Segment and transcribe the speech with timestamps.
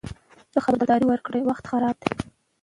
[0.49, 2.11] ښځه خبرداری ورکړ: وخت خراب دی.